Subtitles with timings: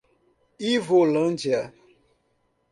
[0.71, 1.71] Ivolândia